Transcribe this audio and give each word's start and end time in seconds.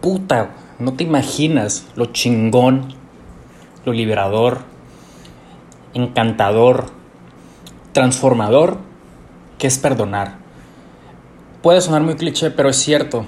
puta, 0.00 0.50
no 0.78 0.94
te 0.94 1.04
imaginas 1.04 1.86
lo 1.96 2.06
chingón, 2.06 2.94
lo 3.84 3.92
liberador, 3.92 4.60
encantador, 5.94 6.86
transformador 7.92 8.78
que 9.58 9.66
es 9.66 9.78
perdonar. 9.78 10.36
Puede 11.62 11.80
sonar 11.80 12.02
muy 12.02 12.14
cliché, 12.14 12.50
pero 12.50 12.68
es 12.68 12.76
cierto. 12.76 13.26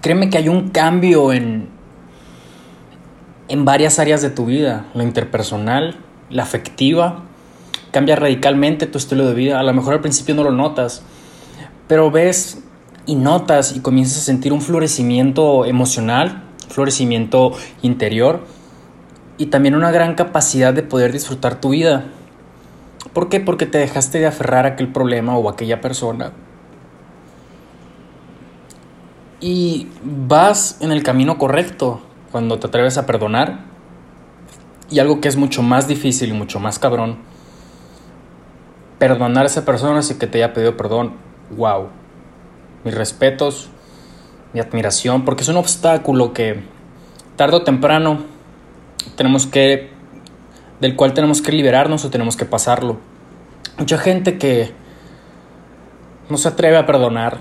Créeme 0.00 0.28
que 0.28 0.38
hay 0.38 0.48
un 0.48 0.70
cambio 0.70 1.32
en, 1.32 1.68
en 3.48 3.64
varias 3.64 3.98
áreas 3.98 4.22
de 4.22 4.30
tu 4.30 4.46
vida, 4.46 4.86
la 4.94 5.04
interpersonal, 5.04 5.96
la 6.30 6.42
afectiva, 6.42 7.22
cambia 7.92 8.16
radicalmente 8.16 8.86
tu 8.86 8.98
estilo 8.98 9.26
de 9.26 9.34
vida. 9.34 9.60
A 9.60 9.62
lo 9.62 9.72
mejor 9.72 9.94
al 9.94 10.00
principio 10.00 10.34
no 10.34 10.42
lo 10.42 10.50
notas, 10.50 11.02
pero 11.86 12.10
ves 12.10 12.63
y 13.06 13.14
notas 13.14 13.76
y 13.76 13.80
comienzas 13.80 14.18
a 14.18 14.20
sentir 14.22 14.52
un 14.52 14.60
florecimiento 14.60 15.64
emocional, 15.64 16.44
florecimiento 16.68 17.52
interior 17.82 18.44
y 19.36 19.46
también 19.46 19.74
una 19.74 19.90
gran 19.90 20.14
capacidad 20.14 20.72
de 20.72 20.82
poder 20.82 21.12
disfrutar 21.12 21.60
tu 21.60 21.70
vida. 21.70 22.06
¿Por 23.12 23.28
qué? 23.28 23.40
Porque 23.40 23.66
te 23.66 23.78
dejaste 23.78 24.18
de 24.18 24.26
aferrar 24.26 24.64
a 24.64 24.70
aquel 24.70 24.88
problema 24.88 25.36
o 25.36 25.48
a 25.48 25.52
aquella 25.52 25.80
persona. 25.80 26.32
Y 29.40 29.88
vas 30.02 30.78
en 30.80 30.90
el 30.90 31.02
camino 31.02 31.36
correcto 31.36 32.00
cuando 32.32 32.58
te 32.58 32.66
atreves 32.66 32.96
a 32.96 33.06
perdonar. 33.06 33.60
Y 34.90 34.98
algo 34.98 35.20
que 35.20 35.28
es 35.28 35.36
mucho 35.36 35.62
más 35.62 35.86
difícil 35.86 36.30
y 36.30 36.32
mucho 36.32 36.60
más 36.60 36.78
cabrón. 36.78 37.18
Perdonar 38.98 39.44
a 39.44 39.46
esa 39.46 39.64
persona 39.64 40.02
si 40.02 40.14
que 40.14 40.26
te 40.26 40.38
haya 40.38 40.54
pedido 40.54 40.76
perdón. 40.76 41.12
Wow. 41.56 41.88
Mis 42.84 42.94
respetos, 42.94 43.70
mi 44.52 44.60
admiración, 44.60 45.24
porque 45.24 45.42
es 45.42 45.48
un 45.48 45.56
obstáculo 45.56 46.32
que 46.32 46.62
tarde 47.36 47.56
o 47.56 47.62
temprano 47.62 48.24
tenemos 49.16 49.46
que 49.46 49.90
del 50.80 50.96
cual 50.96 51.14
tenemos 51.14 51.40
que 51.40 51.52
liberarnos 51.52 52.04
o 52.04 52.10
tenemos 52.10 52.36
que 52.36 52.44
pasarlo. 52.44 52.98
Mucha 53.78 53.98
gente 53.98 54.38
que 54.38 54.72
no 56.28 56.36
se 56.36 56.48
atreve 56.48 56.76
a 56.76 56.86
perdonar, 56.86 57.38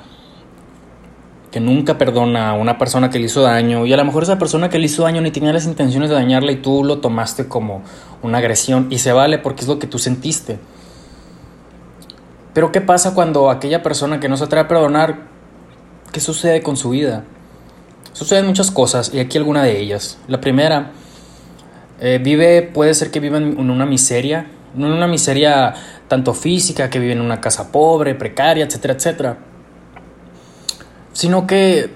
que 1.52 1.60
nunca 1.60 1.98
perdona 1.98 2.50
a 2.50 2.54
una 2.54 2.78
persona 2.78 3.10
que 3.10 3.20
le 3.20 3.26
hizo 3.26 3.42
daño 3.42 3.86
y 3.86 3.94
a 3.94 3.98
lo 3.98 4.06
mejor 4.06 4.24
esa 4.24 4.40
persona 4.40 4.70
que 4.70 4.80
le 4.80 4.86
hizo 4.86 5.04
daño 5.04 5.22
ni 5.22 5.32
tenía 5.32 5.54
las 5.54 5.66
intenciones 5.66 6.10
de 6.10 6.16
dañarla 6.16 6.52
y 6.52 6.58
tú 6.58 6.84
lo 6.84 7.00
tomaste 7.00 7.48
como 7.48 7.84
una 8.22 8.40
agresión 8.40 8.88
y 8.90 9.00
se 9.00 9.12
vale 9.12 9.38
porque 9.38 9.62
es 9.62 9.68
lo 9.68 9.78
que 9.78 9.88
tú 9.88 10.00
sentiste. 10.00 10.60
Pero 12.54 12.72
¿qué 12.72 12.82
pasa 12.82 13.14
cuando 13.14 13.50
aquella 13.50 13.84
persona 13.84 14.20
que 14.20 14.30
no 14.30 14.38
se 14.38 14.46
atreve 14.46 14.66
a 14.66 14.68
perdonar, 14.68 15.33
qué 16.14 16.22
sucede 16.22 16.62
con 16.62 16.78
su 16.78 16.92
vida? 16.92 17.26
Suceden 18.14 18.46
muchas 18.46 18.72
cosas 18.72 19.14
y 19.14 19.20
aquí 19.20 19.38
alguna 19.38 19.64
de 19.64 19.82
ellas. 19.82 20.20
La 20.28 20.40
primera, 20.40 20.92
eh, 22.00 22.20
vive, 22.24 22.62
puede 22.62 22.94
ser 22.94 23.12
que 23.12 23.20
viva 23.20 23.38
en 23.38 23.70
una 23.70 23.86
miseria, 23.86 24.48
en 24.78 24.86
una 24.86 25.08
miseria 25.08 25.74
tanto 26.08 26.34
física, 26.34 26.90
que 26.90 27.00
vive 27.00 27.14
en 27.14 27.22
una 27.22 27.42
casa 27.42 27.72
pobre, 27.72 28.16
precaria, 28.16 28.66
etcétera, 28.66 28.94
etcétera, 28.94 29.38
sino 31.12 31.48
que 31.48 31.90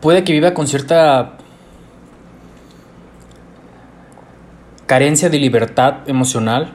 puede 0.00 0.24
que 0.24 0.32
viva 0.32 0.52
con 0.52 0.66
cierta 0.66 1.38
carencia 4.86 5.30
de 5.30 5.38
libertad 5.38 6.06
emocional, 6.06 6.74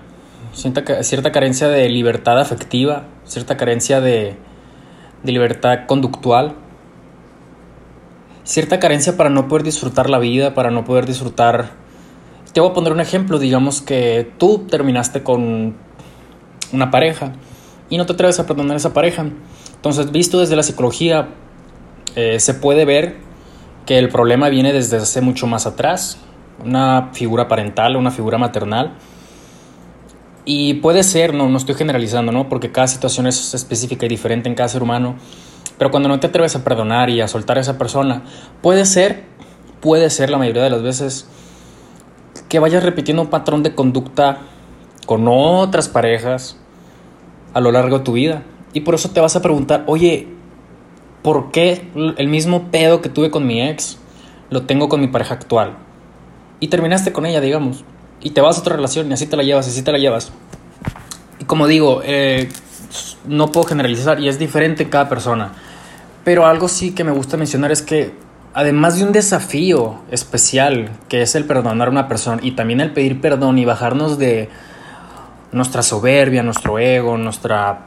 cierta, 0.54 1.04
cierta 1.04 1.32
carencia 1.32 1.68
de 1.68 1.88
libertad 1.90 2.40
afectiva, 2.40 3.06
cierta 3.26 3.58
carencia 3.58 4.02
de 4.02 4.38
libertad 5.24 5.86
conductual, 5.88 6.56
cierta 8.48 8.80
carencia 8.80 9.16
para 9.16 9.30
no 9.30 9.48
poder 9.48 9.64
disfrutar 9.64 10.10
la 10.10 10.18
vida, 10.18 10.56
para 10.56 10.72
no 10.72 10.84
poder 10.84 11.06
disfrutar 11.06 11.72
te 12.58 12.62
voy 12.62 12.72
a 12.72 12.74
poner 12.74 12.92
un 12.92 13.00
ejemplo, 13.00 13.38
digamos 13.38 13.84
que 13.84 14.32
tú 14.40 14.66
terminaste 14.68 15.22
con 15.22 15.76
una 16.74 16.90
pareja 16.90 17.34
y 17.88 17.98
no 17.98 18.08
te 18.08 18.14
atreves 18.14 18.40
a 18.40 18.48
perdonar 18.48 18.74
a 18.74 18.78
esa 18.78 18.94
pareja. 18.94 19.28
Entonces, 19.76 20.12
visto 20.12 20.40
desde 20.40 20.56
la 20.56 20.64
psicología, 20.64 21.30
eh, 22.16 22.40
se 22.40 22.56
puede 22.56 22.84
ver 22.84 23.18
que 23.86 24.00
el 24.00 24.10
problema 24.10 24.50
viene 24.50 24.74
desde 24.74 24.98
hace 24.98 25.22
mucho 25.22 25.46
más 25.46 25.68
atrás, 25.68 26.18
una 26.66 27.12
figura 27.14 27.48
parental, 27.48 27.96
una 27.96 28.10
figura 28.10 28.40
maternal. 28.40 28.96
Y 30.46 30.76
puede 30.76 31.04
ser, 31.04 31.36
no, 31.36 31.50
no 31.50 31.58
estoy 31.60 31.76
generalizando, 31.76 32.32
¿no? 32.32 32.50
Porque 32.50 32.72
cada 32.72 32.88
situación 32.88 33.28
es 33.28 33.54
específica 33.54 34.08
y 34.08 34.10
diferente 34.10 34.50
en 34.50 34.56
cada 34.56 34.70
ser 34.70 34.82
humano. 34.82 35.18
Pero 35.78 35.92
cuando 35.92 36.10
no 36.10 36.20
te 36.20 36.28
atreves 36.28 36.56
a 36.56 36.64
perdonar 36.64 37.10
y 37.10 37.22
a 37.22 37.28
soltar 37.28 37.58
a 37.58 37.62
esa 37.62 37.78
persona, 37.78 38.24
puede 38.62 38.86
ser, 38.86 39.24
puede 39.80 40.10
ser 40.10 40.30
la 40.30 40.38
mayoría 40.38 40.64
de 40.64 40.70
las 40.70 40.82
veces 40.82 41.28
que 42.50 42.60
vayas 42.60 42.84
repitiendo 42.84 43.22
un 43.22 43.30
patrón 43.30 43.64
de 43.64 43.76
conducta 43.76 44.40
con 45.06 45.28
otras 45.28 45.88
parejas 45.90 46.58
a 47.54 47.62
lo 47.62 47.72
largo 47.72 48.00
de 48.00 48.04
tu 48.04 48.14
vida. 48.14 48.44
Y 48.74 48.82
por 48.82 48.96
eso 48.96 49.10
te 49.10 49.20
vas 49.20 49.36
a 49.36 49.42
preguntar, 49.42 49.84
oye, 49.88 50.28
¿por 51.24 51.52
qué 51.52 51.90
el 52.18 52.28
mismo 52.28 52.70
pedo 52.72 53.02
que 53.02 53.10
tuve 53.10 53.32
con 53.32 53.46
mi 53.46 53.62
ex 53.62 53.98
lo 54.50 54.64
tengo 54.64 54.90
con 54.90 55.02
mi 55.02 55.08
pareja 55.08 55.36
actual? 55.36 55.78
Y 56.60 56.68
terminaste 56.70 57.12
con 57.12 57.26
ella, 57.26 57.42
digamos. 57.42 57.84
Y 58.22 58.32
te 58.32 58.42
vas 58.42 58.58
a 58.58 58.62
otra 58.62 58.76
relación 58.76 59.10
y 59.10 59.14
así 59.14 59.28
te 59.28 59.38
la 59.38 59.44
llevas, 59.44 59.68
así 59.68 59.84
te 59.84 59.92
la 59.92 60.00
llevas. 60.00 60.32
Y 61.40 61.46
como 61.46 61.68
digo, 61.68 62.02
eh, 62.04 62.50
no 63.28 63.52
puedo 63.52 63.68
generalizar 63.68 64.20
y 64.20 64.28
es 64.28 64.40
diferente 64.40 64.84
en 64.84 64.90
cada 64.90 65.08
persona. 65.10 65.54
Pero 66.28 66.46
algo 66.46 66.68
sí 66.68 66.92
que 66.92 67.06
me 67.06 67.12
gusta 67.12 67.38
mencionar 67.38 67.72
es 67.72 67.82
que 67.82 68.12
además 68.54 68.98
de 68.98 69.06
un 69.06 69.14
desafío 69.14 70.02
especial 70.12 70.90
que 71.08 71.22
es 71.22 71.36
el 71.36 71.46
perdonar 71.46 71.88
a 71.88 71.92
una 71.92 72.10
persona 72.10 72.42
y 72.44 72.52
también 72.52 72.82
el 72.82 72.92
pedir 72.92 73.22
perdón 73.22 73.58
y 73.60 73.64
bajarnos 73.64 74.18
de 74.18 74.50
nuestra 75.54 75.84
soberbia, 75.84 76.44
nuestro 76.44 76.80
ego, 76.80 77.18
nuestra... 77.18 77.86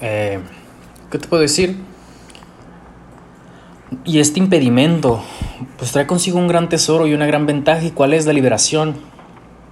Eh, 0.00 0.38
¿Qué 1.10 1.18
te 1.18 1.26
puedo 1.26 1.42
decir? 1.42 1.76
Y 4.04 4.20
este 4.20 4.38
impedimento, 4.38 5.20
pues 5.78 5.90
trae 5.90 6.06
consigo 6.06 6.38
un 6.38 6.46
gran 6.46 6.68
tesoro 6.68 7.08
y 7.08 7.12
una 7.12 7.26
gran 7.26 7.44
ventaja. 7.44 7.82
¿Y 7.82 7.90
cuál 7.90 8.12
es 8.12 8.24
la 8.24 8.34
liberación? 8.34 8.94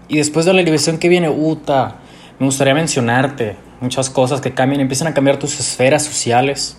Y 0.08 0.16
después 0.16 0.44
de 0.44 0.54
la 0.54 0.60
liberación 0.60 0.98
que 0.98 1.08
viene, 1.08 1.28
Uta, 1.28 1.98
me 2.40 2.46
gustaría 2.46 2.74
mencionarte 2.74 3.54
muchas 3.80 4.10
cosas 4.10 4.40
que 4.40 4.52
cambian, 4.52 4.80
empiezan 4.80 5.06
a 5.06 5.14
cambiar 5.14 5.38
tus 5.38 5.60
esferas 5.60 6.02
sociales, 6.02 6.78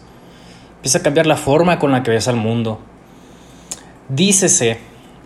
empieza 0.85 0.99
a 0.99 1.01
cambiar 1.01 1.25
la 1.25 1.35
forma 1.35 1.79
con 1.79 1.91
la 1.91 2.03
que 2.03 2.11
ves 2.11 2.27
al 2.27 2.35
mundo. 2.35 2.79
Dícese, 4.07 4.77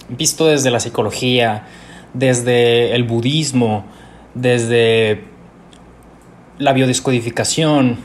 visto 0.08 0.48
desde 0.48 0.72
la 0.72 0.80
psicología, 0.80 1.68
desde 2.14 2.96
el 2.96 3.04
budismo, 3.04 3.84
desde 4.36 5.26
la 6.60 6.72
biodescodificación 6.72 7.98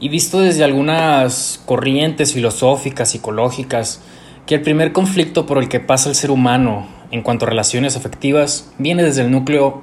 y 0.00 0.10
visto 0.10 0.40
desde 0.40 0.64
algunas 0.64 1.62
corrientes 1.64 2.34
filosóficas, 2.34 3.10
psicológicas, 3.10 4.02
que 4.44 4.56
el 4.56 4.60
primer 4.60 4.92
conflicto 4.92 5.46
por 5.46 5.56
el 5.56 5.70
que 5.70 5.80
pasa 5.80 6.10
el 6.10 6.14
ser 6.14 6.30
humano 6.30 6.86
en 7.10 7.22
cuanto 7.22 7.46
a 7.46 7.48
relaciones 7.48 7.96
afectivas 7.96 8.70
viene 8.76 9.02
desde 9.02 9.22
el 9.22 9.30
núcleo, 9.30 9.80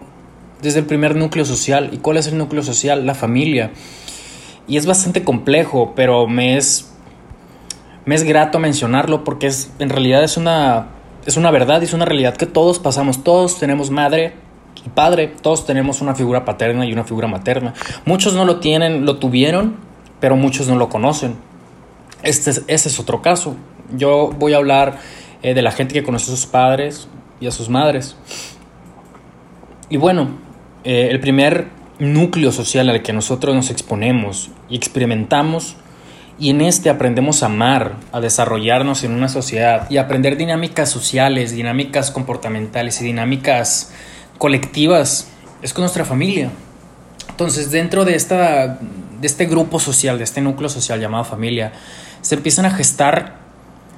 desde 0.62 0.82
el 0.82 0.86
primer 0.86 1.16
núcleo 1.16 1.44
social. 1.44 1.90
¿Y 1.92 1.98
cuál 1.98 2.18
es 2.18 2.28
el 2.28 2.38
núcleo 2.38 2.62
social? 2.62 3.08
La 3.08 3.16
familia. 3.16 3.72
Y 4.68 4.78
es 4.78 4.85
bastante 4.85 5.24
complejo, 5.24 5.94
pero 5.96 6.28
me 6.28 6.57
es 6.57 6.94
me 8.06 8.16
es 8.16 8.24
grato 8.24 8.59
mencionarlo 8.59 9.24
porque 9.24 9.47
es, 9.47 9.72
en 9.79 9.90
realidad 9.90 10.24
es 10.24 10.38
una, 10.38 10.88
es 11.25 11.38
una 11.38 11.51
verdad 11.51 11.81
y 11.81 11.85
es 11.85 11.94
una 11.94 12.06
realidad 12.06 12.35
que 12.35 12.46
todos 12.46 12.79
pasamos, 12.79 13.23
todos 13.23 13.59
tenemos 13.59 13.91
madre 13.91 14.34
y 14.85 14.90
padre, 14.90 15.28
todos 15.41 15.66
tenemos 15.66 16.02
una 16.02 16.16
figura 16.16 16.44
paterna 16.44 16.85
y 16.85 16.91
una 16.91 17.06
figura 17.06 17.28
materna. 17.28 17.73
Muchos 18.06 18.34
no 18.34 18.46
lo 18.46 18.59
tienen, 18.59 19.06
lo 19.06 19.18
tuvieron, 19.18 19.78
pero 20.19 20.35
muchos 20.35 20.68
no 20.68 20.75
lo 20.75 20.90
conocen. 20.90 21.35
Este 22.23 22.52
ese 22.52 22.90
es 22.90 23.00
otro 23.00 23.22
caso. 23.22 23.56
Yo 23.96 24.31
voy 24.38 24.53
a 24.53 24.57
hablar 24.57 24.97
eh, 25.41 25.53
de 25.53 25.61
la 25.61 25.72
gente 25.72 25.93
que 25.93 26.03
conoce 26.03 26.32
a 26.32 26.35
sus 26.35 26.46
padres 26.46 27.08
y 27.40 27.47
a 27.47 27.52
sus 27.52 27.70
madres. 27.70 28.17
Y 29.90 29.97
bueno, 29.97 30.29
eh, 30.84 31.08
el 31.11 31.20
primer 31.20 31.67
núcleo 31.99 32.51
social 32.51 32.90
al 32.90 33.01
que 33.01 33.13
nosotros 33.13 33.55
nos 33.55 33.69
exponemos 33.69 34.49
y 34.69 34.75
experimentamos 34.75 35.75
y 36.40 36.49
en 36.49 36.61
este 36.61 36.90
aprendemos 36.90 37.43
a 37.43 37.45
amar, 37.45 37.97
a 38.11 38.19
desarrollarnos 38.19 39.03
en 39.03 39.11
una 39.11 39.29
sociedad 39.29 39.90
y 39.90 39.97
aprender 39.97 40.35
dinámicas 40.35 40.90
sociales, 40.90 41.51
dinámicas 41.51 42.11
comportamentales 42.11 42.99
y 43.01 43.05
dinámicas 43.05 43.93
colectivas. 44.40 45.28
Es 45.61 45.73
con 45.73 45.84
nuestra 45.84 46.05
familia. 46.05 46.49
Entonces, 47.29 47.72
dentro 47.72 48.03
de, 48.03 48.16
esta, 48.16 48.79
de 49.22 49.28
este 49.28 49.45
grupo 49.45 49.79
social, 49.79 50.17
de 50.17 50.23
este 50.23 50.41
núcleo 50.41 50.69
social 50.69 50.99
llamado 50.99 51.23
familia, 51.23 51.72
se 52.22 52.35
empiezan 52.35 52.66
a 52.66 52.72
gestar 52.72 53.37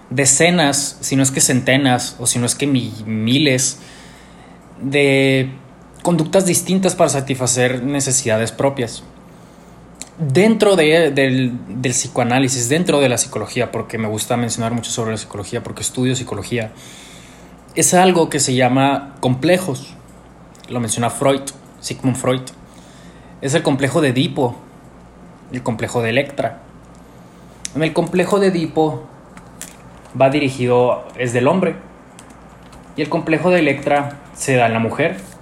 decenas, 0.10 0.98
si 1.02 1.16
no 1.16 1.24
es 1.24 1.32
que 1.32 1.42
centenas, 1.42 2.16
o 2.20 2.28
si 2.28 2.38
no 2.38 2.46
es 2.46 2.56
que 2.56 2.68
miles, 2.68 3.80
de 4.82 5.50
conductas 6.06 6.46
distintas 6.46 6.94
para 6.94 7.10
satisfacer 7.10 7.82
necesidades 7.82 8.52
propias. 8.52 9.02
dentro 10.20 10.76
de, 10.76 11.10
del, 11.10 11.82
del, 11.82 11.92
psicoanálisis, 11.94 12.70
dentro 12.70 13.00
de 13.00 13.10
la 13.10 13.18
psicología, 13.18 13.72
porque 13.72 13.98
me 13.98 14.08
gusta 14.08 14.38
mencionar 14.38 14.72
mucho 14.72 14.92
sobre 14.92 15.12
la 15.12 15.18
psicología, 15.18 15.64
porque 15.64 15.82
estudio 15.82 16.16
psicología, 16.16 16.72
es 17.74 17.96
algo 17.96 18.30
que 18.30 18.40
se 18.40 18.54
llama 18.54 19.16
complejos. 19.20 19.96
Lo 20.70 20.80
menciona 20.80 21.10
Freud, 21.10 21.42
Sigmund 21.82 22.18
Freud. 22.18 22.44
Es 23.42 23.56
el 23.56 23.64
complejo 23.64 24.00
de 24.00 24.10
Edipo, 24.10 24.56
el 25.52 25.64
complejo 25.64 26.04
de 26.04 26.12
Electra. 26.12 26.62
En 27.76 27.82
el 27.82 27.94
complejo 27.94 28.40
de 28.40 28.50
Edipo 28.50 29.08
va 30.22 30.30
dirigido, 30.30 31.04
es 31.18 31.34
del 31.34 31.48
hombre, 31.48 31.78
y 32.96 33.02
el 33.02 33.10
complejo 33.10 33.50
de 33.50 33.58
Electra 33.58 34.20
se 34.36 34.54
da 34.56 34.68
en 34.68 34.74
la 34.74 34.80
mujer. 34.80 35.35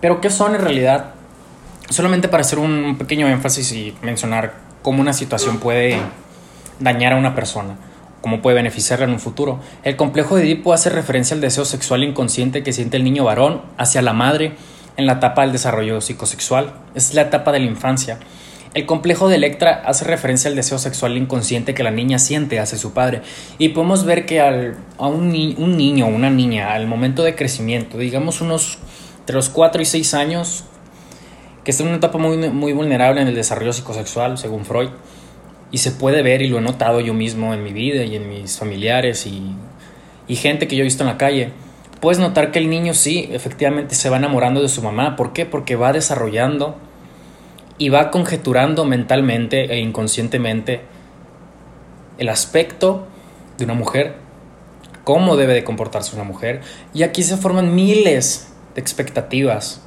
Pero 0.00 0.20
¿qué 0.20 0.30
son 0.30 0.54
en 0.54 0.62
realidad? 0.62 1.14
Solamente 1.90 2.28
para 2.28 2.42
hacer 2.42 2.58
un 2.58 2.96
pequeño 2.98 3.28
énfasis 3.28 3.72
y 3.72 3.94
mencionar 4.02 4.54
cómo 4.82 5.00
una 5.00 5.12
situación 5.12 5.58
puede 5.58 5.98
dañar 6.78 7.12
a 7.12 7.16
una 7.16 7.34
persona, 7.34 7.76
cómo 8.20 8.40
puede 8.40 8.56
beneficiarla 8.56 9.04
en 9.04 9.12
un 9.12 9.20
futuro. 9.20 9.60
El 9.82 9.96
complejo 9.96 10.36
de 10.36 10.44
Edipo 10.44 10.72
hace 10.72 10.88
referencia 10.88 11.34
al 11.34 11.40
deseo 11.40 11.64
sexual 11.64 12.02
inconsciente 12.02 12.62
que 12.62 12.72
siente 12.72 12.96
el 12.96 13.04
niño 13.04 13.24
varón 13.24 13.62
hacia 13.76 14.02
la 14.02 14.12
madre 14.12 14.54
en 14.96 15.06
la 15.06 15.14
etapa 15.14 15.42
del 15.42 15.52
desarrollo 15.52 16.00
psicosexual. 16.00 16.72
Es 16.94 17.14
la 17.14 17.22
etapa 17.22 17.52
de 17.52 17.60
la 17.60 17.66
infancia. 17.66 18.18
El 18.72 18.86
complejo 18.86 19.28
de 19.28 19.34
Electra 19.34 19.82
hace 19.84 20.04
referencia 20.04 20.48
al 20.48 20.54
deseo 20.54 20.78
sexual 20.78 21.16
inconsciente 21.16 21.74
que 21.74 21.82
la 21.82 21.90
niña 21.90 22.20
siente 22.20 22.60
hacia 22.60 22.78
su 22.78 22.92
padre. 22.92 23.22
Y 23.58 23.70
podemos 23.70 24.04
ver 24.04 24.26
que 24.26 24.40
al, 24.40 24.76
a 24.96 25.08
un, 25.08 25.26
un 25.58 25.76
niño 25.76 26.06
o 26.06 26.08
una 26.08 26.30
niña, 26.30 26.72
al 26.72 26.86
momento 26.86 27.24
de 27.24 27.34
crecimiento, 27.34 27.98
digamos 27.98 28.40
unos 28.40 28.78
entre 29.30 29.38
los 29.38 29.48
4 29.50 29.80
y 29.80 29.84
6 29.84 30.14
años, 30.14 30.64
que 31.62 31.70
está 31.70 31.84
en 31.84 31.90
una 31.90 31.98
etapa 31.98 32.18
muy, 32.18 32.36
muy 32.50 32.72
vulnerable 32.72 33.20
en 33.20 33.28
el 33.28 33.34
desarrollo 33.36 33.72
psicosexual, 33.72 34.38
según 34.38 34.64
Freud, 34.64 34.88
y 35.70 35.78
se 35.78 35.92
puede 35.92 36.22
ver, 36.22 36.42
y 36.42 36.48
lo 36.48 36.58
he 36.58 36.60
notado 36.60 36.98
yo 36.98 37.14
mismo 37.14 37.54
en 37.54 37.62
mi 37.62 37.72
vida 37.72 38.02
y 38.02 38.16
en 38.16 38.28
mis 38.28 38.58
familiares 38.58 39.26
y, 39.26 39.54
y 40.26 40.34
gente 40.34 40.66
que 40.66 40.74
yo 40.74 40.80
he 40.80 40.84
visto 40.84 41.04
en 41.04 41.10
la 41.10 41.16
calle, 41.16 41.52
puedes 42.00 42.18
notar 42.18 42.50
que 42.50 42.58
el 42.58 42.68
niño 42.68 42.92
sí, 42.92 43.28
efectivamente 43.30 43.94
se 43.94 44.10
va 44.10 44.16
enamorando 44.16 44.62
de 44.62 44.68
su 44.68 44.82
mamá. 44.82 45.14
¿Por 45.14 45.32
qué? 45.32 45.46
Porque 45.46 45.76
va 45.76 45.92
desarrollando 45.92 46.74
y 47.78 47.88
va 47.88 48.10
conjeturando 48.10 48.84
mentalmente 48.84 49.72
e 49.72 49.78
inconscientemente 49.78 50.80
el 52.18 52.28
aspecto 52.30 53.06
de 53.58 53.64
una 53.64 53.74
mujer, 53.74 54.16
cómo 55.04 55.36
debe 55.36 55.54
de 55.54 55.62
comportarse 55.62 56.16
una 56.16 56.24
mujer, 56.24 56.62
y 56.92 57.04
aquí 57.04 57.22
se 57.22 57.36
forman 57.36 57.76
miles 57.76 58.49
de 58.74 58.80
expectativas 58.80 59.82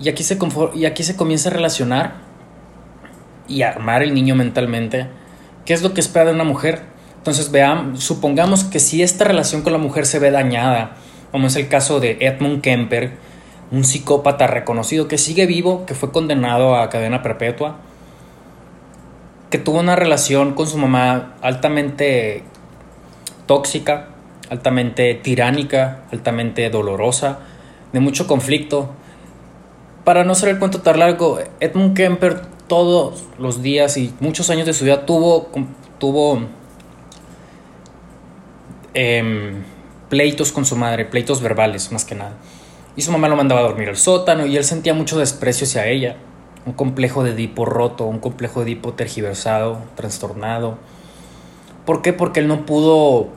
y 0.00 0.08
aquí 0.08 0.22
se, 0.22 0.38
y 0.74 0.84
aquí 0.84 1.02
se 1.02 1.16
comienza 1.16 1.48
a 1.48 1.52
relacionar 1.52 2.14
y 3.48 3.62
a 3.62 3.70
armar 3.70 4.02
el 4.02 4.14
niño 4.14 4.34
mentalmente. 4.34 5.08
¿Qué 5.64 5.74
es 5.74 5.82
lo 5.82 5.92
que 5.92 6.00
espera 6.00 6.26
de 6.26 6.32
una 6.32 6.44
mujer? 6.44 6.82
Entonces, 7.16 7.50
veamos, 7.50 8.02
supongamos 8.04 8.64
que 8.64 8.78
si 8.78 9.02
esta 9.02 9.24
relación 9.24 9.62
con 9.62 9.72
la 9.72 9.78
mujer 9.78 10.06
se 10.06 10.18
ve 10.18 10.30
dañada, 10.30 10.96
como 11.32 11.48
es 11.48 11.56
el 11.56 11.68
caso 11.68 12.00
de 12.00 12.16
Edmund 12.20 12.62
Kemper, 12.62 13.12
un 13.70 13.84
psicópata 13.84 14.46
reconocido 14.46 15.08
que 15.08 15.18
sigue 15.18 15.46
vivo, 15.46 15.84
que 15.84 15.94
fue 15.94 16.12
condenado 16.12 16.76
a 16.76 16.88
cadena 16.88 17.22
perpetua, 17.22 17.76
que 19.50 19.58
tuvo 19.58 19.80
una 19.80 19.96
relación 19.96 20.54
con 20.54 20.66
su 20.66 20.78
mamá 20.78 21.34
altamente 21.42 22.44
tóxica, 23.46 24.08
altamente 24.48 25.14
tiránica, 25.14 26.02
altamente 26.12 26.70
dolorosa, 26.70 27.40
de 27.92 28.00
mucho 28.00 28.26
conflicto, 28.26 28.90
para 30.04 30.24
no 30.24 30.34
ser 30.34 30.48
el 30.48 30.58
cuento 30.58 30.80
tan 30.80 30.98
largo, 30.98 31.38
Edmund 31.60 31.94
Kemper 31.94 32.40
todos 32.66 33.24
los 33.38 33.62
días 33.62 33.96
y 33.96 34.14
muchos 34.20 34.48
años 34.50 34.66
de 34.66 34.72
su 34.72 34.84
vida 34.84 35.04
tuvo, 35.04 35.48
tuvo 35.98 36.40
em, 38.94 39.62
pleitos 40.08 40.52
con 40.52 40.64
su 40.64 40.76
madre, 40.76 41.04
pleitos 41.04 41.42
verbales 41.42 41.92
más 41.92 42.04
que 42.04 42.14
nada. 42.14 42.32
Y 42.96 43.02
su 43.02 43.12
mamá 43.12 43.28
lo 43.28 43.36
mandaba 43.36 43.60
a 43.60 43.64
dormir 43.64 43.88
al 43.88 43.96
sótano 43.96 44.46
y 44.46 44.56
él 44.56 44.64
sentía 44.64 44.94
mucho 44.94 45.18
desprecio 45.18 45.66
hacia 45.66 45.86
ella. 45.86 46.16
Un 46.66 46.72
complejo 46.72 47.22
de 47.22 47.32
Edipo 47.32 47.64
roto, 47.64 48.06
un 48.06 48.18
complejo 48.18 48.60
de 48.60 48.72
Edipo 48.72 48.94
tergiversado, 48.94 49.78
trastornado. 49.94 50.78
¿Por 51.84 52.02
qué? 52.02 52.12
Porque 52.12 52.40
él 52.40 52.48
no 52.48 52.66
pudo 52.66 53.28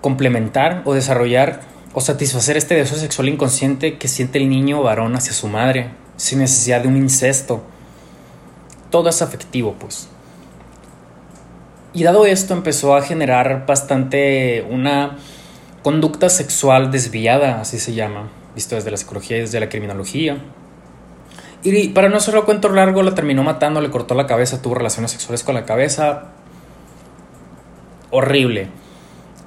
complementar 0.00 0.82
o 0.84 0.94
desarrollar 0.94 1.60
o 1.94 2.00
satisfacer 2.00 2.56
este 2.56 2.74
deseo 2.74 2.98
sexual 2.98 3.28
inconsciente 3.28 3.98
que 3.98 4.08
siente 4.08 4.38
el 4.38 4.48
niño 4.48 4.82
varón 4.82 5.14
hacia 5.14 5.32
su 5.32 5.48
madre, 5.48 5.90
sin 6.16 6.38
necesidad 6.38 6.80
de 6.80 6.88
un 6.88 6.96
incesto. 6.96 7.62
Todo 8.90 9.08
es 9.08 9.22
afectivo, 9.22 9.74
pues. 9.78 10.08
Y 11.94 12.04
dado 12.04 12.24
esto 12.24 12.54
empezó 12.54 12.96
a 12.96 13.02
generar 13.02 13.66
bastante 13.66 14.66
una 14.70 15.18
conducta 15.82 16.30
sexual 16.30 16.90
desviada, 16.90 17.60
así 17.60 17.78
se 17.78 17.92
llama, 17.92 18.30
visto 18.54 18.76
desde 18.76 18.90
la 18.90 18.96
psicología 18.96 19.36
y 19.36 19.40
desde 19.40 19.60
la 19.60 19.68
criminología. 19.68 20.38
Y 21.62 21.88
para 21.90 22.08
no 22.08 22.16
hacerlo 22.16 22.44
cuento 22.44 22.68
largo, 22.70 23.02
la 23.02 23.14
terminó 23.14 23.42
matando, 23.44 23.80
le 23.80 23.90
cortó 23.90 24.14
la 24.14 24.26
cabeza, 24.26 24.62
tuvo 24.62 24.74
relaciones 24.74 25.12
sexuales 25.12 25.44
con 25.44 25.54
la 25.54 25.64
cabeza. 25.64 26.30
Horrible. 28.10 28.68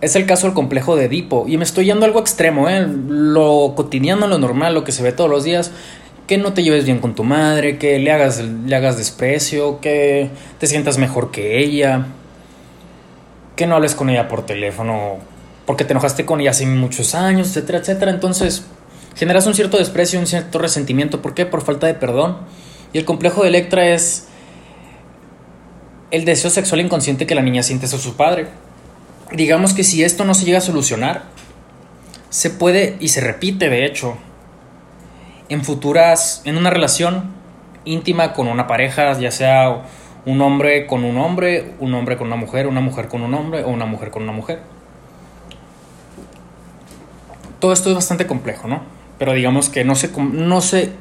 Es 0.06 0.16
el 0.16 0.28
caso 0.28 0.46
del 0.46 0.54
complejo 0.54 0.96
de 0.96 1.06
Edipo. 1.06 1.46
Y 1.48 1.58
me 1.58 1.64
estoy 1.64 1.86
yendo 1.86 2.06
a 2.06 2.08
algo 2.08 2.20
extremo, 2.20 2.70
¿eh? 2.70 2.88
Lo 3.08 3.74
cotidiano, 3.76 4.28
lo 4.28 4.38
normal, 4.38 4.76
lo 4.76 4.84
que 4.84 4.92
se 4.92 5.02
ve 5.02 5.12
todos 5.12 5.32
los 5.32 5.44
días. 5.44 5.72
Que 6.28 6.38
no 6.38 6.54
te 6.54 6.62
lleves 6.62 6.86
bien 6.86 7.00
con 7.00 7.16
tu 7.16 7.24
madre, 7.24 7.80
que 7.80 7.98
le 7.98 8.12
hagas, 8.12 8.40
le 8.40 8.76
hagas 8.76 9.00
desprecio, 9.00 9.80
que 9.82 10.30
te 10.60 10.68
sientas 10.68 11.00
mejor 11.00 11.32
que 11.32 11.58
ella, 11.58 12.06
que 13.56 13.66
no 13.66 13.74
hables 13.74 13.96
con 13.96 14.12
ella 14.12 14.28
por 14.28 14.46
teléfono 14.46 15.16
porque 15.66 15.86
te 15.86 15.94
enojaste 15.94 16.24
con 16.24 16.40
ella 16.40 16.52
hace 16.52 16.68
muchos 16.68 17.16
años, 17.16 17.48
etcétera, 17.48 17.80
etcétera. 17.80 18.12
Entonces 18.12 18.64
generas 19.16 19.48
un 19.48 19.56
cierto 19.56 19.80
desprecio, 19.80 20.20
un 20.20 20.28
cierto 20.28 20.60
resentimiento. 20.60 21.24
¿Por 21.24 21.34
qué? 21.34 21.48
Por 21.48 21.64
falta 21.64 21.88
de 21.88 21.96
perdón. 21.96 22.38
Y 22.94 23.00
el 23.00 23.06
complejo 23.06 23.42
de 23.42 23.48
Electra 23.48 23.88
es 23.88 24.28
el 26.12 26.26
deseo 26.26 26.52
sexual 26.52 26.82
inconsciente 26.82 27.26
que 27.26 27.34
la 27.34 27.42
niña 27.42 27.64
siente 27.64 27.88
hacia 27.88 27.98
su 27.98 28.16
padre 28.16 28.65
digamos 29.36 29.74
que 29.74 29.84
si 29.84 30.04
esto 30.04 30.26
no 30.26 30.34
se 30.34 30.46
llega 30.46 30.60
a 30.60 30.62
solucionar, 30.62 31.24
se 32.30 32.50
puede, 32.50 32.98
y 33.00 33.10
se 33.10 33.22
repite 33.22 33.70
de 33.70 33.86
hecho, 33.86 34.18
en 35.50 35.64
futuras, 35.64 36.42
en 36.46 36.58
una 36.58 36.70
relación 36.70 37.32
íntima 37.86 38.34
con 38.34 38.48
una 38.48 38.68
pareja, 38.68 39.18
ya 39.20 39.32
sea 39.32 39.84
un 40.26 40.42
hombre 40.42 40.88
con 40.88 41.04
un 41.04 41.18
hombre, 41.18 41.74
un 41.80 41.94
hombre 41.94 42.18
con 42.18 42.28
una 42.28 42.36
mujer, 42.36 42.68
una 42.68 42.82
mujer 42.82 43.08
con 43.08 43.22
un 43.22 43.34
hombre 43.34 43.64
o 43.64 43.70
una 43.70 43.86
mujer 43.86 44.10
con 44.10 44.24
una 44.24 44.32
mujer. 44.32 44.60
Todo 47.60 47.74
esto 47.74 47.90
es 47.90 47.96
bastante 47.96 48.28
complejo, 48.28 48.68
¿no? 48.68 48.82
Pero 49.18 49.34
digamos 49.34 49.70
que 49.70 49.86
no 49.86 49.96
se, 49.96 50.10
no 50.10 50.62
se 50.62 50.92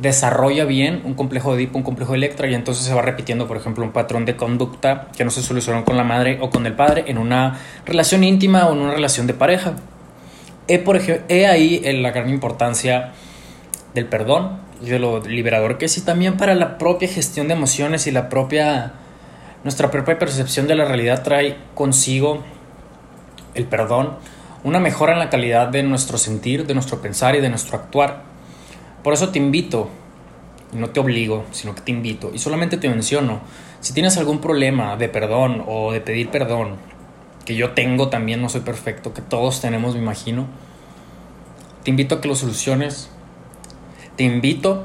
desarrolla 0.00 0.64
bien 0.64 1.02
un 1.04 1.14
complejo 1.14 1.54
de 1.54 1.62
Edipo, 1.62 1.78
un 1.78 1.84
complejo 1.84 2.12
de 2.12 2.18
Electra, 2.18 2.48
y 2.48 2.54
entonces 2.54 2.84
se 2.84 2.94
va 2.94 3.02
repitiendo, 3.02 3.46
por 3.46 3.56
ejemplo, 3.56 3.84
un 3.84 3.92
patrón 3.92 4.24
de 4.24 4.36
conducta 4.36 5.08
que 5.16 5.24
no 5.24 5.30
se 5.30 5.42
solucionó 5.42 5.84
con 5.84 5.96
la 5.96 6.04
madre 6.04 6.38
o 6.40 6.50
con 6.50 6.66
el 6.66 6.74
padre 6.74 7.04
en 7.06 7.18
una 7.18 7.58
relación 7.84 8.24
íntima 8.24 8.66
o 8.66 8.72
en 8.72 8.78
una 8.78 8.94
relación 8.94 9.26
de 9.26 9.34
pareja. 9.34 9.74
He, 10.68 10.78
por 10.78 10.96
ejemplo, 10.96 11.24
he 11.28 11.46
ahí 11.46 11.80
la 12.00 12.10
gran 12.12 12.30
importancia 12.30 13.12
del 13.94 14.06
perdón 14.06 14.58
y 14.82 14.88
de 14.88 14.98
lo 14.98 15.20
liberador 15.20 15.76
que 15.76 15.84
es, 15.84 15.98
y 15.98 16.00
también 16.00 16.36
para 16.36 16.54
la 16.54 16.78
propia 16.78 17.08
gestión 17.08 17.48
de 17.48 17.54
emociones 17.54 18.06
y 18.06 18.10
la 18.10 18.30
propia, 18.30 18.92
nuestra 19.64 19.90
propia 19.90 20.18
percepción 20.18 20.66
de 20.66 20.76
la 20.76 20.86
realidad 20.86 21.22
trae 21.22 21.58
consigo 21.74 22.42
el 23.54 23.66
perdón, 23.66 24.16
una 24.62 24.78
mejora 24.78 25.12
en 25.12 25.18
la 25.18 25.28
calidad 25.28 25.68
de 25.68 25.82
nuestro 25.82 26.16
sentir, 26.16 26.66
de 26.66 26.72
nuestro 26.72 27.02
pensar 27.02 27.34
y 27.34 27.40
de 27.40 27.50
nuestro 27.50 27.76
actuar 27.76 28.29
por 29.02 29.14
eso 29.14 29.30
te 29.30 29.38
invito, 29.38 29.88
no 30.72 30.90
te 30.90 31.00
obligo, 31.00 31.44
sino 31.52 31.74
que 31.74 31.80
te 31.80 31.90
invito, 31.90 32.30
y 32.34 32.38
solamente 32.38 32.76
te 32.76 32.88
menciono, 32.88 33.40
si 33.80 33.92
tienes 33.94 34.16
algún 34.18 34.40
problema 34.40 34.96
de 34.96 35.08
perdón 35.08 35.64
o 35.66 35.92
de 35.92 36.00
pedir 36.00 36.30
perdón, 36.30 36.76
que 37.44 37.54
yo 37.54 37.70
tengo 37.72 38.08
también, 38.08 38.42
no 38.42 38.48
soy 38.48 38.60
perfecto, 38.60 39.14
que 39.14 39.22
todos 39.22 39.60
tenemos, 39.60 39.94
me 39.94 40.00
imagino, 40.00 40.46
te 41.82 41.90
invito 41.90 42.16
a 42.16 42.20
que 42.20 42.28
lo 42.28 42.34
soluciones, 42.34 43.10
te 44.16 44.24
invito 44.24 44.84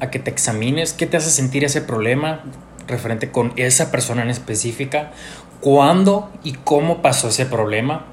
a 0.00 0.10
que 0.10 0.18
te 0.18 0.30
examines 0.30 0.92
qué 0.92 1.06
te 1.06 1.16
hace 1.16 1.30
sentir 1.30 1.64
ese 1.64 1.82
problema 1.82 2.42
referente 2.88 3.30
con 3.30 3.52
esa 3.56 3.90
persona 3.90 4.22
en 4.22 4.30
específica, 4.30 5.12
cuándo 5.60 6.30
y 6.42 6.52
cómo 6.52 7.02
pasó 7.02 7.28
ese 7.28 7.46
problema, 7.46 8.06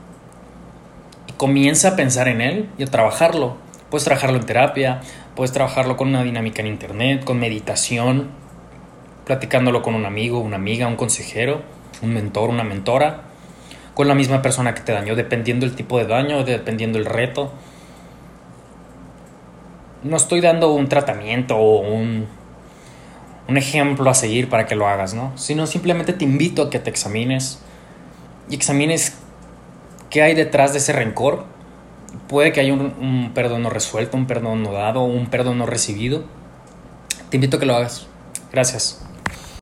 y 1.27 1.31
comienza 1.33 1.89
a 1.89 1.95
pensar 1.95 2.27
en 2.27 2.41
él 2.41 2.69
y 2.77 2.83
a 2.83 2.87
trabajarlo 2.87 3.55
Puedes 3.93 4.05
trabajarlo 4.05 4.37
en 4.37 4.45
terapia, 4.47 5.01
puedes 5.35 5.51
trabajarlo 5.51 5.97
con 5.97 6.07
una 6.07 6.23
dinámica 6.23 6.63
en 6.63 6.67
internet, 6.67 7.23
con 7.23 7.39
meditación, 7.39 8.31
platicándolo 9.23 9.83
con 9.83 9.93
un 9.93 10.07
amigo, 10.07 10.39
una 10.39 10.55
amiga, 10.55 10.87
un 10.87 10.95
consejero, 10.95 11.61
un 12.01 12.11
mentor, 12.11 12.49
una 12.49 12.63
mentora, 12.63 13.25
con 13.93 14.07
la 14.07 14.15
misma 14.15 14.41
persona 14.41 14.73
que 14.73 14.81
te 14.81 14.93
dañó, 14.93 15.15
dependiendo 15.15 15.67
el 15.67 15.75
tipo 15.75 15.99
de 15.99 16.07
daño, 16.07 16.43
dependiendo 16.43 16.97
el 16.97 17.05
reto. 17.05 17.51
No 20.01 20.17
estoy 20.17 20.41
dando 20.41 20.73
un 20.73 20.89
tratamiento 20.89 21.55
o 21.55 21.81
un 21.81 22.25
un 23.47 23.57
ejemplo 23.57 24.09
a 24.09 24.15
seguir 24.15 24.49
para 24.49 24.65
que 24.65 24.73
lo 24.73 24.87
hagas, 24.87 25.13
¿no? 25.13 25.37
Sino 25.37 25.67
simplemente 25.67 26.13
te 26.13 26.23
invito 26.23 26.63
a 26.63 26.69
que 26.71 26.79
te 26.79 26.89
examines 26.89 27.59
y 28.49 28.55
examines 28.55 29.19
qué 30.09 30.23
hay 30.23 30.33
detrás 30.33 30.71
de 30.73 30.79
ese 30.79 30.93
rencor. 30.93 31.52
Puede 32.27 32.51
que 32.51 32.59
haya 32.59 32.73
un, 32.73 32.81
un 32.99 33.31
perdón 33.33 33.63
no 33.63 33.69
resuelto, 33.69 34.17
un 34.17 34.27
perdón 34.27 34.63
no 34.63 34.71
dado, 34.71 35.03
un 35.03 35.27
perdón 35.27 35.57
no 35.57 35.65
recibido. 35.65 36.23
Te 37.29 37.37
invito 37.37 37.57
a 37.57 37.59
que 37.59 37.65
lo 37.65 37.75
hagas. 37.75 38.07
Gracias. 38.51 39.03